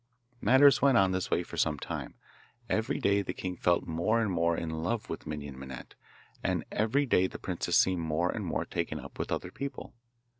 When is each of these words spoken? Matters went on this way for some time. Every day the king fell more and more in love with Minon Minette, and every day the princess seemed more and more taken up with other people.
Matters 0.41 0.81
went 0.81 0.97
on 0.97 1.11
this 1.11 1.29
way 1.29 1.43
for 1.43 1.57
some 1.57 1.77
time. 1.77 2.15
Every 2.67 2.97
day 2.97 3.21
the 3.21 3.35
king 3.35 3.55
fell 3.55 3.81
more 3.81 4.19
and 4.19 4.31
more 4.31 4.57
in 4.57 4.81
love 4.81 5.11
with 5.11 5.27
Minon 5.27 5.59
Minette, 5.59 5.93
and 6.43 6.65
every 6.71 7.05
day 7.05 7.27
the 7.27 7.37
princess 7.37 7.77
seemed 7.77 8.01
more 8.01 8.31
and 8.31 8.43
more 8.43 8.65
taken 8.65 8.99
up 8.99 9.19
with 9.19 9.31
other 9.31 9.51
people. 9.51 9.93